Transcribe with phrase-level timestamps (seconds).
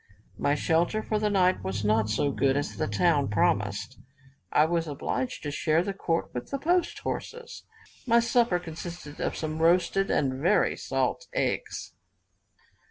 [0.39, 3.99] My shelter for the night was not so good as the town promised:
[4.51, 7.65] I was obliged to share the court with the post horses.
[8.07, 11.93] My supper consisted of some roasted and very salt eggs.